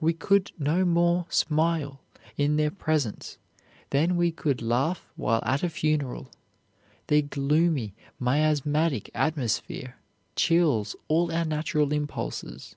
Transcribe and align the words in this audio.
We 0.00 0.12
could 0.12 0.50
no 0.58 0.84
more 0.84 1.26
smile 1.28 2.00
in 2.36 2.56
their 2.56 2.72
presence 2.72 3.38
than 3.90 4.16
we 4.16 4.32
could 4.32 4.60
laugh 4.60 5.06
while 5.14 5.40
at 5.46 5.62
a 5.62 5.68
funeral. 5.70 6.32
Their 7.06 7.22
gloomy 7.22 7.94
miasmatic 8.18 9.08
atmosphere 9.14 9.94
chills 10.34 10.96
all 11.06 11.30
our 11.30 11.44
natural 11.44 11.92
impulses. 11.92 12.74